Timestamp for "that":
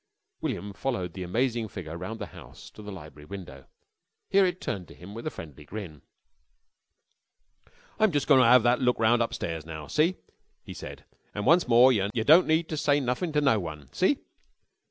8.63-8.81